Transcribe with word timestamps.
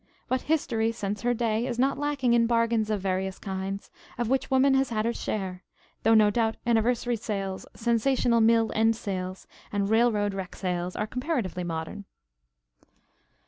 But 0.27 0.41
history, 0.49 0.91
since 0.91 1.21
her 1.21 1.35
day, 1.35 1.67
is 1.67 1.77
not 1.77 1.95
lacking 1.95 2.33
in 2.33 2.47
bargains 2.47 2.89
of 2.89 3.01
various 3.01 3.37
kinds, 3.37 3.91
of 4.17 4.29
which 4.29 4.49
woman 4.49 4.73
has 4.73 4.89
had 4.89 5.05
her 5.05 5.13
share, 5.13 5.61
though 6.01 6.15
no 6.15 6.31
doubt 6.31 6.57
Anniversary 6.65 7.15
Sales, 7.15 7.67
Sensational 7.75 8.41
Mill 8.41 8.71
End 8.73 8.95
Sales, 8.95 9.45
and 9.71 9.91
Railroad 9.91 10.33
Wreck 10.33 10.55
Sales 10.55 10.95
are 10.95 11.05
comparatively 11.05 11.63
modern. 11.63 12.05